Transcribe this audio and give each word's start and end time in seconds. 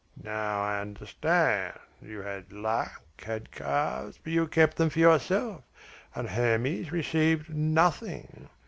"Now 0.23 0.63
I 0.63 0.81
understand. 0.81 1.77
You 2.01 2.23
had 2.23 2.51
luck, 2.51 3.03
had 3.23 3.51
calves, 3.51 4.17
but 4.17 4.33
you 4.33 4.47
kept 4.47 4.77
them 4.77 4.89
for 4.89 4.97
yourself, 4.97 5.61
and 6.15 6.27
Hermes 6.29 6.91
received 6.91 7.51
nothing." 7.53 8.49